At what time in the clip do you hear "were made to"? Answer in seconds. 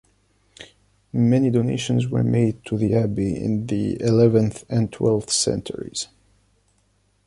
2.07-2.75